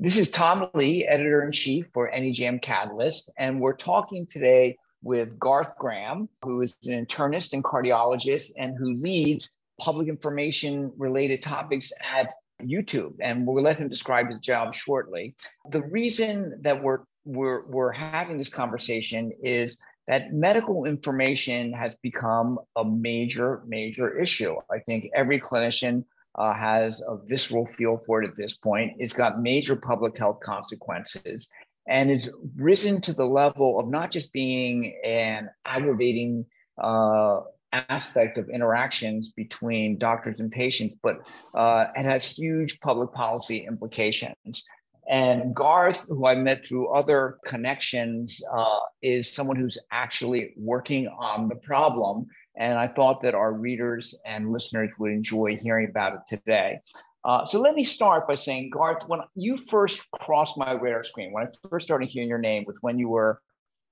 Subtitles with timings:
[0.00, 5.36] This is Tom Lee, editor in chief for NEJM Catalyst, and we're talking today with
[5.40, 9.50] Garth Graham, who is an internist and cardiologist and who leads
[9.80, 12.32] public information related topics at
[12.62, 13.14] YouTube.
[13.18, 15.34] And we'll let him describe his job shortly.
[15.68, 22.60] The reason that we're, we're, we're having this conversation is that medical information has become
[22.76, 24.54] a major, major issue.
[24.70, 26.04] I think every clinician
[26.38, 28.92] uh, has a visceral feel for it at this point.
[28.98, 31.48] It's got major public health consequences
[31.88, 36.46] and is risen to the level of not just being an aggravating
[36.82, 37.40] uh,
[37.72, 41.16] aspect of interactions between doctors and patients, but
[41.54, 44.64] uh, it has huge public policy implications.
[45.10, 51.48] And Garth, who I met through other connections, uh, is someone who's actually working on
[51.48, 52.26] the problem.
[52.58, 56.80] And I thought that our readers and listeners would enjoy hearing about it today.
[57.24, 61.32] Uh, so let me start by saying, Garth, when you first crossed my radar screen,
[61.32, 63.40] when I first started hearing your name, was when you were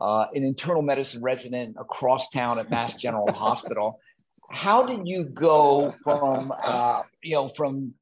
[0.00, 3.98] uh, an internal medicine resident across town at Mass General Hospital.
[4.50, 7.94] How did you go from, uh, you know, from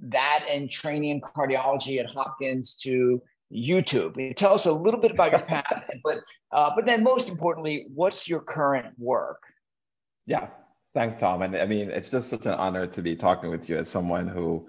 [0.00, 3.20] that and training in cardiology at Hopkins to
[3.52, 4.36] YouTube?
[4.36, 6.18] Tell us a little bit about your path, but
[6.52, 9.38] uh, but then most importantly, what's your current work?
[10.26, 10.48] Yeah,
[10.94, 11.42] thanks, Tom.
[11.42, 14.26] And I mean, it's just such an honor to be talking with you as someone
[14.26, 14.68] who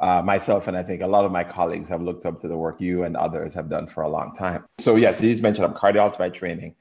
[0.00, 2.56] uh, myself and I think a lot of my colleagues have looked up to the
[2.56, 4.64] work you and others have done for a long time.
[4.78, 6.74] So yes, he's mentioned I'm cardiologist by training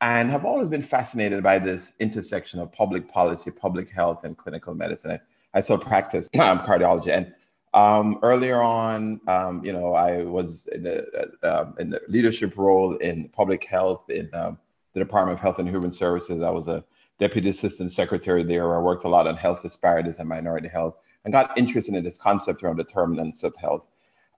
[0.00, 4.74] and have always been fascinated by this intersection of public policy, public health, and clinical
[4.74, 5.10] medicine.
[5.12, 5.20] I,
[5.58, 7.08] I still practice um, cardiology.
[7.08, 7.34] And
[7.74, 12.56] um, earlier on, um, you know, I was in the, uh, um, in the leadership
[12.56, 14.58] role in public health in um,
[14.94, 16.42] the Department of Health and Human Services.
[16.42, 16.84] I was a
[17.20, 18.74] deputy assistant secretary there.
[18.74, 22.16] I worked a lot on health disparities and minority health and got interested in this
[22.16, 23.84] concept around determinants of health.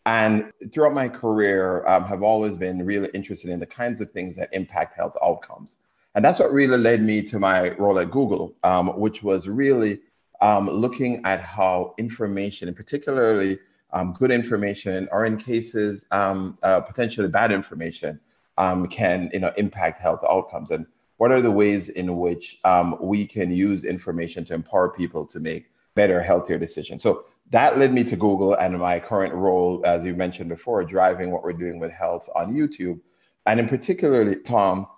[0.04, 4.36] And throughout my career, um, have always been really interested in the kinds of things
[4.36, 5.76] that impact health outcomes.
[6.16, 10.00] And that's what really led me to my role at Google, um, which was really
[10.40, 13.60] um, looking at how information, and particularly
[13.92, 18.18] um, good information, or in cases um, uh, potentially bad information,
[18.58, 20.72] um, can you know impact health outcomes.
[20.72, 20.84] And
[21.22, 22.58] what are the ways in which
[22.98, 27.00] we can use information to empower people to make better, healthier decisions.
[27.00, 31.30] So that led me to Google and my current role, as you mentioned before, driving
[31.30, 32.98] what we're doing with health on YouTube.
[33.46, 34.88] And in particularly, Tom,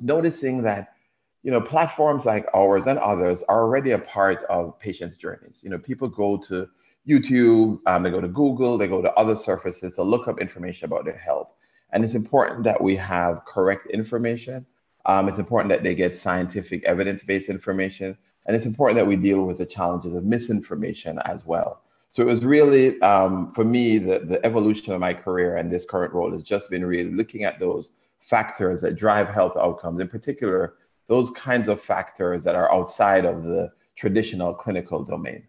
[0.00, 0.94] noticing that
[1.42, 5.60] you know platforms like ours and others are already a part of patients' journeys.
[5.62, 6.66] You know, people go to
[7.06, 10.86] YouTube, um, they go to Google, they go to other surfaces to look up information
[10.86, 11.50] about their health.
[11.92, 14.64] And it's important that we have correct information.
[15.06, 18.16] Um, it's important that they get scientific evidence-based information
[18.46, 21.82] and it's important that we deal with the challenges of misinformation as well.
[22.10, 25.84] So it was really, um, for me, the, the evolution of my career and this
[25.84, 30.08] current role has just been really looking at those factors that drive health outcomes, in
[30.08, 30.74] particular,
[31.08, 35.46] those kinds of factors that are outside of the traditional clinical domain.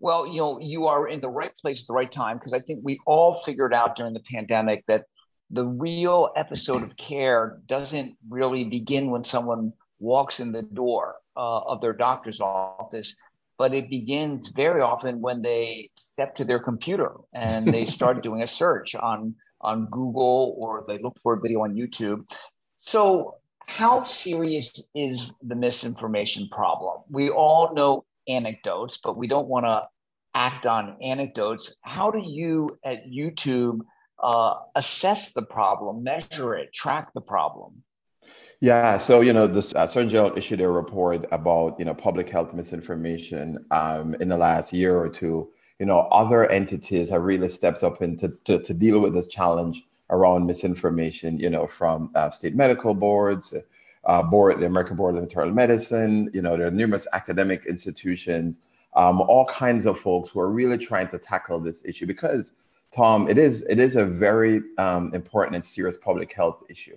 [0.00, 2.60] Well, you know, you are in the right place at the right time because I
[2.60, 5.06] think we all figured out during the pandemic that
[5.50, 11.60] the real episode of care doesn't really begin when someone walks in the door uh,
[11.60, 13.16] of their doctor's office,
[13.56, 18.42] but it begins very often when they step to their computer and they start doing
[18.42, 22.22] a search on on Google or they look for a video on YouTube.
[22.80, 27.02] So, how serious is the misinformation problem?
[27.10, 29.82] We all know anecdotes, but we don't want to
[30.34, 31.74] act on anecdotes.
[31.82, 33.80] How do you at YouTube
[34.20, 37.82] uh, assess the problem, measure it, track the problem?
[38.60, 42.28] Yeah, so you know, the uh, Surgeon General issued a report about you know public
[42.28, 45.50] health misinformation um, in the last year or two.
[45.78, 49.84] You know, other entities have really stepped up into to, to deal with this challenge
[50.10, 51.38] around misinformation.
[51.38, 53.54] You know, from uh, state medical boards,
[54.04, 56.30] uh, board, the American Board of Internal Medicine.
[56.32, 58.58] You know, there are numerous academic institutions,
[58.96, 62.52] um, all kinds of folks who are really trying to tackle this issue because,
[62.94, 66.96] Tom, it is it is a very um, important and serious public health issue.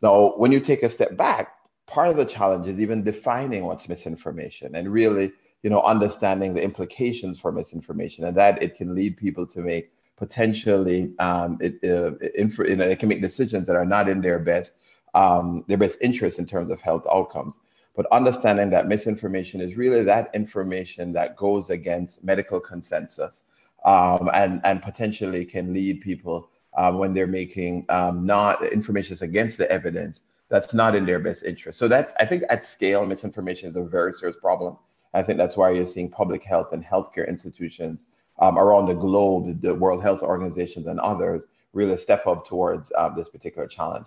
[0.00, 3.88] Now, when you take a step back, part of the challenge is even defining what's
[3.88, 5.32] misinformation and really,
[5.62, 9.90] you know, understanding the implications for misinformation and that it can lead people to make
[10.16, 14.20] potentially, um, it, uh, inf- you know, it can make decisions that are not in
[14.20, 14.74] their best,
[15.14, 17.56] um, their best interest in terms of health outcomes.
[17.96, 23.44] But understanding that misinformation is really that information that goes against medical consensus
[23.84, 29.58] um, and, and potentially can lead people um, when they're making um, not information against
[29.58, 31.78] the evidence that's not in their best interest.
[31.78, 34.76] So that's I think at scale, misinformation is a very serious problem.
[35.14, 38.06] I think that's why you're seeing public health and healthcare institutions
[38.40, 41.42] um, around the globe, the World Health Organizations and others,
[41.72, 44.06] really step up towards uh, this particular challenge.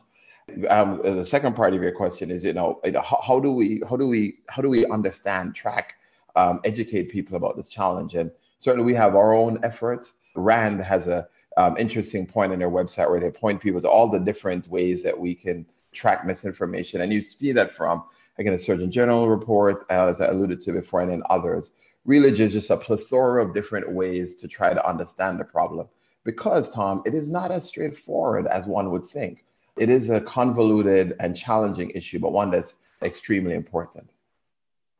[0.69, 3.97] Um, the second part of your question is, you know, how, how, do we, how
[3.97, 5.95] do we, how do we understand, track,
[6.35, 8.15] um, educate people about this challenge?
[8.15, 10.13] And certainly, we have our own efforts.
[10.35, 11.27] RAND has a
[11.57, 15.01] um, interesting point on their website where they point people to all the different ways
[15.03, 18.03] that we can track misinformation, and you see that from
[18.37, 21.71] again a Surgeon General report, uh, as I alluded to before, and then others.
[22.05, 25.87] Really, just just a plethora of different ways to try to understand the problem.
[26.23, 29.43] Because Tom, it is not as straightforward as one would think
[29.77, 34.09] it is a convoluted and challenging issue, but one that's extremely important.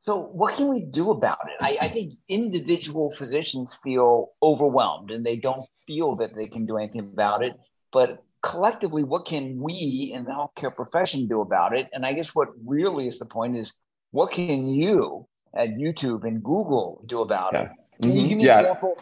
[0.08, 1.58] So, what can we do about it?
[1.60, 6.78] I, I, think individual physicians feel overwhelmed and they don't feel that they can do
[6.78, 7.58] anything about it.
[7.92, 11.90] But collectively, what can we in the healthcare profession do about it?
[11.92, 13.74] And I guess what really is the point is
[14.12, 17.64] what can you at YouTube and Google do about yeah.
[17.64, 17.72] it?
[18.02, 18.20] Can mm-hmm.
[18.22, 18.60] you give me yeah.
[18.60, 18.96] an example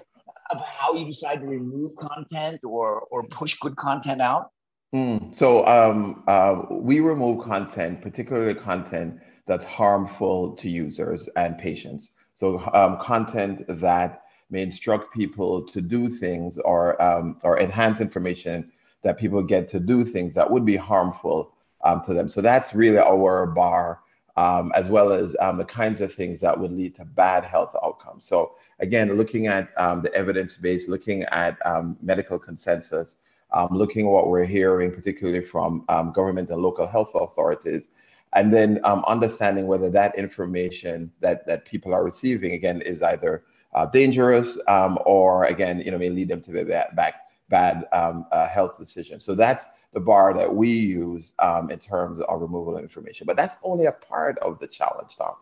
[0.50, 4.50] of how you decide to remove content or, or push good content out?
[4.92, 5.36] Mm.
[5.36, 12.10] So um, uh, we remove content, particularly content that's harmful to users and patients.
[12.36, 18.72] So um, content that may instruct people to do things or um, or enhance information
[19.04, 21.54] that people get to do things that would be harmful
[21.84, 22.28] um, to them.
[22.28, 24.02] So that's really our bar,
[24.36, 27.76] um, as well as um, the kinds of things that would lead to bad health
[27.84, 28.26] outcomes.
[28.26, 31.58] So again, looking at the evidence base, looking at
[32.02, 33.18] medical consensus,
[33.54, 37.90] um, looking at what we're hearing, particularly from um, government and local health authorities,
[38.36, 43.44] and then um, understanding whether that information that, that people are receiving, again, is either
[43.74, 47.14] uh, dangerous um, or, again, you know, may lead them to bad, bad,
[47.50, 49.24] bad um, uh, health decisions.
[49.24, 53.26] So that's the bar that we use um, in terms of removal of information.
[53.26, 55.36] But that's only a part of the challenge, Tom.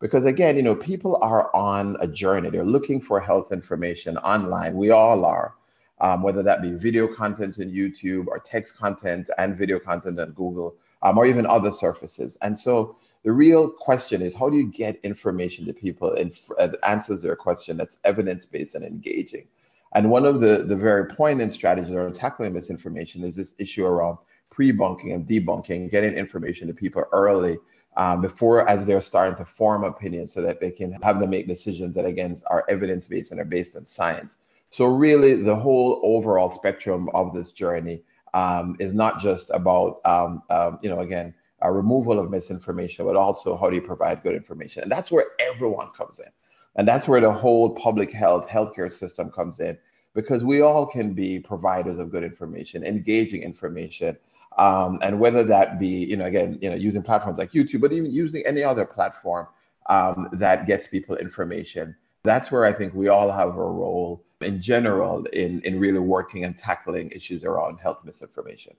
[0.00, 2.50] Because again you know people are on a journey.
[2.50, 4.76] They're looking for health information online.
[4.76, 5.54] We all are.
[6.00, 10.30] Um, whether that be video content in YouTube or text content and video content on
[10.30, 12.36] Google, um, or even other surfaces.
[12.42, 16.68] And so the real question is how do you get information to people and uh,
[16.86, 19.46] answers their question that's evidence based and engaging?
[19.94, 24.18] And one of the, the very poignant strategies around tackling misinformation is this issue around
[24.50, 27.58] pre-bunking and debunking, getting information to people early
[27.96, 31.48] um, before as they're starting to form opinions so that they can have them make
[31.48, 34.38] decisions that again are evidence-based and are based on science.
[34.70, 38.02] So really, the whole overall spectrum of this journey
[38.34, 43.16] um, is not just about, um, um, you know, again, a removal of misinformation, but
[43.16, 44.82] also how do you provide good information?
[44.82, 46.30] And that's where everyone comes in.
[46.76, 49.76] And that's where the whole public health, healthcare system comes in,
[50.14, 54.16] because we all can be providers of good information, engaging information.
[54.56, 57.92] Um, and whether that be, you know, again, you know, using platforms like YouTube, but
[57.92, 59.46] even using any other platform
[59.88, 64.60] um, that gets people information, that's where I think we all have a role in
[64.60, 68.74] general in, in really working and tackling issues around health misinformation.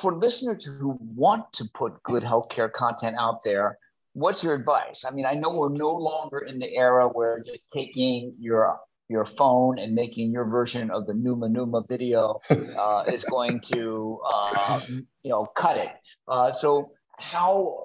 [0.00, 3.78] For listeners who want to put good healthcare content out there,
[4.14, 5.04] what's your advice?
[5.06, 8.78] I mean, I know we're no longer in the era where just taking your
[9.08, 14.18] your phone and making your version of the Numa Numa video uh, is going to
[14.32, 15.90] uh, you know cut it.
[16.26, 17.84] Uh, so how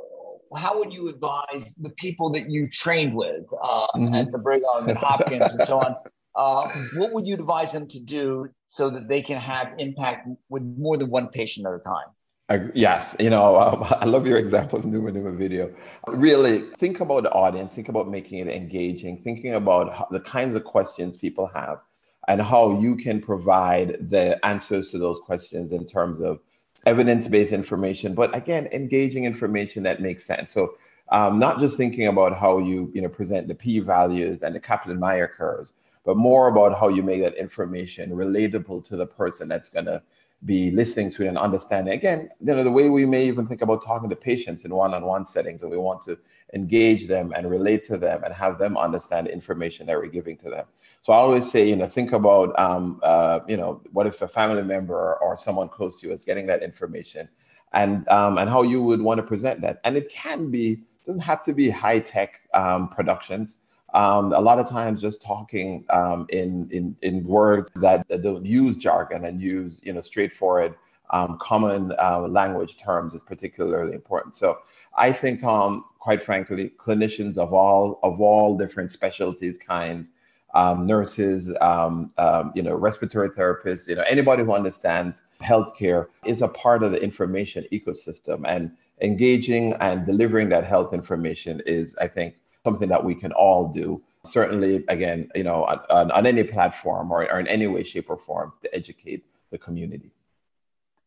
[0.55, 4.15] how would you advise the people that you trained with uh, mm-hmm.
[4.15, 5.97] at the Brigham and Hopkins and so on
[6.37, 10.63] uh, what would you advise them to do so that they can have impact with
[10.63, 12.07] more than one patient at a time?
[12.49, 15.73] Uh, yes, you know, um, I love your example of Numa Numa video.
[16.07, 20.55] Really think about the audience, think about making it engaging, thinking about how, the kinds
[20.55, 21.79] of questions people have
[22.27, 26.39] and how you can provide the answers to those questions in terms of
[26.85, 30.51] evidence-based information, but again, engaging information that makes sense.
[30.51, 30.75] So
[31.11, 35.29] um, not just thinking about how you, you know, present the p-values and the Kaplan-Meier
[35.29, 35.71] curves,
[36.07, 40.01] but more about how you make that information relatable to the person that's going to
[40.45, 41.93] be listening to it and understanding.
[41.93, 45.25] Again, you know, the way we may even think about talking to patients in one-on-one
[45.25, 46.17] settings, and we want to
[46.53, 50.37] engage them and relate to them and have them understand the information that we're giving
[50.37, 50.65] to them.
[51.01, 54.29] So I always say, you know, think about, um, uh, you know, what if a
[54.29, 57.27] family member or someone close to you is getting that information,
[57.73, 59.81] and um, and how you would want to present that.
[59.83, 63.57] And it can be doesn't have to be high tech um, productions
[63.93, 68.45] um, a lot of times just talking um, in, in, in words that, that, don't
[68.45, 70.75] use jargon and use you know straightforward
[71.11, 74.35] um, common uh, language terms is particularly important.
[74.35, 74.59] So
[74.97, 80.09] I think, Tom, quite frankly, clinicians of all of all different specialties, kinds,
[80.53, 86.41] um, nurses, um, um, you know, respiratory therapists, you know, anybody who understands healthcare is
[86.41, 92.07] a part of the information ecosystem, and engaging and delivering that health information is, I
[92.07, 92.35] think,
[92.65, 97.29] something that we can all do certainly, again, you know, on, on any platform or,
[97.31, 100.11] or in any way, shape, or form to educate the community.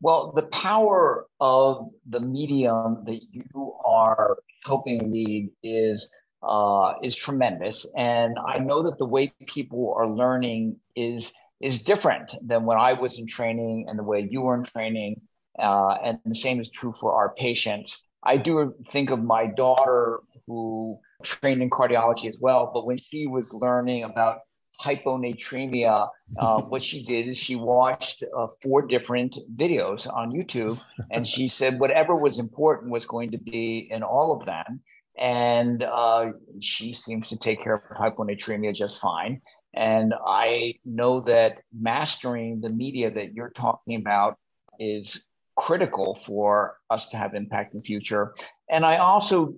[0.01, 6.09] Well, the power of the medium that you are helping lead is
[6.43, 12.35] uh, is tremendous, and I know that the way people are learning is is different
[12.41, 15.21] than when I was in training and the way you were in training,
[15.59, 18.03] uh, and the same is true for our patients.
[18.23, 23.29] I do think of my daughter who trained in cardiology as well, but when she
[23.29, 24.39] was learning about
[24.83, 30.81] hyponatremia, uh, what she did is she watched uh, four different videos on YouTube,
[31.13, 34.81] and she said whatever was important was going to be in all of them.
[35.17, 39.43] And uh, she seems to take care of hyponatremia just fine.
[39.73, 44.37] And I know that mastering the media that you're talking about
[44.81, 45.25] is
[45.57, 48.35] critical for us to have impact in the future.
[48.69, 49.55] And I also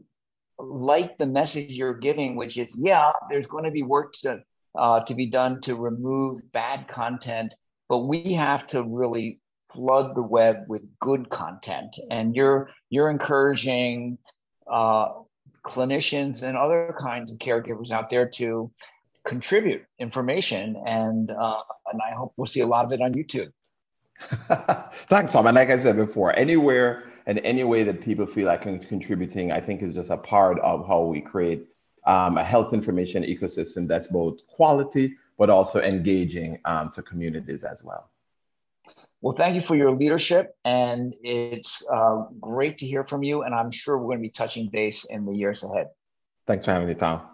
[0.59, 4.43] like the message you're giving, which is, yeah, there's going to be work to
[4.75, 7.55] uh, to be done to remove bad content,
[7.89, 9.41] but we have to really
[9.73, 11.97] flood the web with good content.
[12.11, 14.19] And you're you're encouraging
[14.71, 15.09] uh,
[15.65, 18.71] clinicians and other kinds of caregivers out there to
[19.25, 23.53] contribute information, and uh, and I hope we'll see a lot of it on YouTube.
[25.09, 25.47] Thanks, Tom.
[25.47, 29.61] And like I said before, anywhere and any way that people feel like contributing, I
[29.61, 31.69] think is just a part of how we create
[32.07, 37.83] um, a health information ecosystem that's both quality but also engaging um, to communities as
[37.83, 38.11] well.
[39.21, 43.43] Well, thank you for your leadership, and it's uh, great to hear from you.
[43.43, 45.89] And I'm sure we're going to be touching base in the years ahead.
[46.47, 47.32] Thanks for having me, Tom.